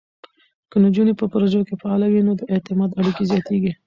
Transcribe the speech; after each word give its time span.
که 0.69 0.77
نجونې 0.85 1.13
په 1.19 1.25
پروژو 1.33 1.61
کې 1.67 1.75
فعاله 1.81 2.07
وي، 2.09 2.21
نو 2.27 2.33
د 2.39 2.41
اعتماد 2.53 2.89
اړیکې 2.99 3.23
زیاتېږي. 3.31 3.71